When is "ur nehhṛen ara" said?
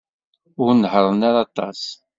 0.63-1.39